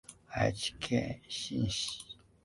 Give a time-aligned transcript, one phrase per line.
[0.29, 2.17] 愛知県日進市